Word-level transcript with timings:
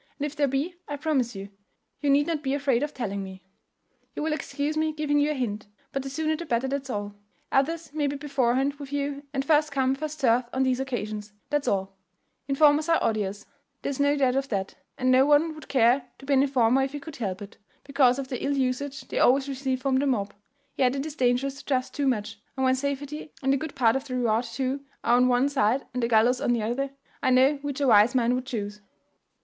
And 0.17 0.25
if 0.25 0.35
there 0.35 0.47
be, 0.47 0.73
I 0.87 0.95
promise 0.97 1.35
you, 1.35 1.49
you 1.99 2.09
need 2.09 2.25
not 2.25 2.41
be 2.41 2.55
afraid 2.55 2.81
of 2.81 2.91
telling 2.91 3.19
it 3.19 3.23
me. 3.23 3.43
You 4.15 4.23
will 4.23 4.33
excuse 4.33 4.75
me 4.75 4.93
giving 4.93 5.19
you 5.19 5.29
a 5.29 5.35
hint; 5.35 5.67
but 5.91 6.01
the 6.01 6.09
sooner 6.09 6.35
the 6.35 6.43
better, 6.47 6.67
that's 6.67 6.89
all. 6.89 7.13
Others 7.51 7.93
may 7.93 8.07
be 8.07 8.15
beforehand 8.15 8.73
with 8.79 8.91
you, 8.91 9.21
and 9.31 9.45
first 9.45 9.71
come 9.71 9.93
first 9.93 10.19
served 10.19 10.47
on 10.53 10.63
these 10.63 10.79
occasions, 10.79 11.33
that's 11.51 11.67
all. 11.67 11.99
Informers 12.47 12.89
are 12.89 12.97
odious, 12.99 13.45
there's 13.83 13.99
no 13.99 14.17
doubt 14.17 14.35
of 14.35 14.49
that, 14.49 14.73
and 14.97 15.11
no 15.11 15.23
one 15.23 15.53
would 15.53 15.67
care 15.69 16.07
to 16.17 16.25
be 16.25 16.33
an 16.33 16.41
informer 16.41 16.81
if 16.81 16.93
he 16.93 16.99
could 16.99 17.17
help 17.17 17.39
it, 17.39 17.57
because 17.83 18.17
of 18.17 18.27
the 18.29 18.43
ill 18.43 18.57
usage 18.57 19.01
they 19.01 19.19
always 19.19 19.47
receive 19.47 19.83
from 19.83 19.97
the 19.97 20.07
mob: 20.07 20.33
yet 20.75 20.95
it 20.95 21.05
is 21.05 21.15
dangerous 21.15 21.59
to 21.59 21.65
trust 21.65 21.93
too 21.93 22.07
much; 22.07 22.41
and 22.57 22.63
when 22.63 22.73
safety 22.73 23.31
and 23.43 23.53
a 23.53 23.57
good 23.57 23.75
part 23.75 23.95
of 23.95 24.05
the 24.05 24.15
reward 24.15 24.45
too 24.45 24.83
are 25.03 25.15
on 25.17 25.27
one 25.27 25.47
side 25.47 25.85
and 25.93 26.01
the 26.01 26.07
gallows 26.07 26.41
on 26.41 26.53
the 26.53 26.63
other 26.63 26.89
I 27.21 27.29
know 27.29 27.57
which 27.61 27.79
a 27.79 27.85
wise 27.87 28.15
man 28.15 28.33
would 28.33 28.47
chuse." 28.47 28.81